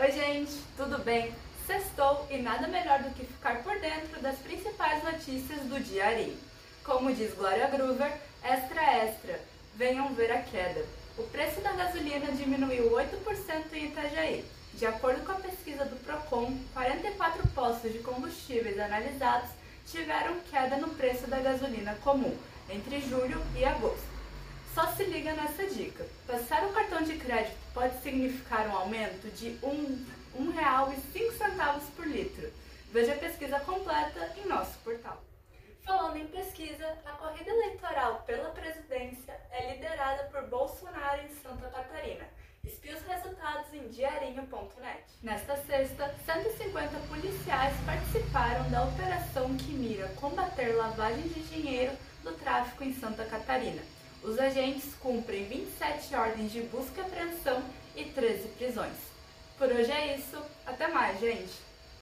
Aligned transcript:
Oi, 0.00 0.12
gente, 0.12 0.52
tudo 0.76 1.02
bem? 1.02 1.34
Sextou 1.66 2.24
e 2.30 2.38
nada 2.38 2.68
melhor 2.68 3.02
do 3.02 3.10
que 3.10 3.26
ficar 3.26 3.64
por 3.64 3.80
dentro 3.80 4.20
das 4.20 4.38
principais 4.38 5.02
notícias 5.02 5.58
do 5.62 5.80
dia 5.80 6.06
Ari. 6.06 6.38
Como 6.84 7.12
diz 7.12 7.34
Glória 7.34 7.66
Groover, 7.66 8.12
extra 8.44 8.80
extra, 8.80 9.40
venham 9.74 10.14
ver 10.14 10.30
a 10.30 10.40
queda. 10.40 10.84
O 11.18 11.24
preço 11.24 11.60
da 11.62 11.72
gasolina 11.72 12.30
diminuiu 12.30 12.92
8% 12.92 13.72
em 13.72 13.86
Itajaí. 13.86 14.44
De 14.74 14.86
acordo 14.86 15.26
com 15.26 15.32
a 15.32 15.40
pesquisa 15.40 15.84
do 15.84 15.96
Procon, 16.04 16.56
44 16.74 17.48
postos 17.48 17.92
de 17.92 17.98
combustíveis 17.98 18.78
analisados 18.78 19.50
tiveram 19.84 20.38
queda 20.48 20.76
no 20.76 20.90
preço 20.90 21.26
da 21.26 21.40
gasolina 21.40 21.96
comum 22.04 22.36
entre 22.70 23.00
julho 23.00 23.42
e 23.56 23.64
agosto. 23.64 24.06
Só 24.76 24.86
se 24.92 25.02
liga 25.02 25.32
nessa 25.32 25.66
dica. 25.66 26.06
Passar 26.24 26.64
o 26.66 26.72
cartão 26.72 27.02
de 27.02 27.16
crédito 27.16 27.57
pode 27.78 27.96
significar 28.02 28.66
um 28.66 28.76
aumento 28.76 29.32
de 29.36 29.50
R$ 29.50 29.58
1,05 30.36 31.80
por 31.94 32.08
litro. 32.08 32.52
Veja 32.92 33.12
a 33.12 33.18
pesquisa 33.18 33.60
completa 33.60 34.32
em 34.36 34.48
nosso 34.48 34.76
portal. 34.80 35.22
Falando 35.84 36.16
em 36.16 36.26
pesquisa, 36.26 36.98
a 37.06 37.12
corrida 37.12 37.48
eleitoral 37.48 38.24
pela 38.26 38.50
presidência 38.50 39.32
é 39.52 39.72
liderada 39.72 40.24
por 40.24 40.42
Bolsonaro 40.48 41.22
em 41.22 41.28
Santa 41.40 41.68
Catarina. 41.68 42.24
Espie 42.64 42.94
os 42.94 43.02
resultados 43.02 43.72
em 43.72 43.86
diarinho.net. 43.86 45.04
Nesta 45.22 45.56
sexta, 45.58 46.12
150 46.26 46.98
policiais 47.06 47.74
participaram 47.86 48.68
da 48.70 48.82
operação 48.86 49.56
que 49.56 49.72
mira 49.72 50.08
combater 50.16 50.74
lavagem 50.74 51.28
de 51.28 51.42
dinheiro 51.44 51.96
do 52.24 52.32
tráfico 52.32 52.82
em 52.82 52.92
Santa 52.92 53.24
Catarina. 53.24 53.82
Os 54.22 54.38
agentes 54.38 54.94
cumprem 55.00 55.44
27 55.44 56.14
ordens 56.14 56.52
de 56.52 56.62
busca 56.62 57.00
e 57.00 57.04
apreensão 57.04 57.62
e 57.96 58.04
13 58.04 58.48
prisões. 58.48 58.96
Por 59.56 59.68
hoje 59.68 59.90
é 59.90 60.16
isso. 60.16 60.40
Até 60.66 60.88
mais, 60.88 61.20
gente! 61.20 61.67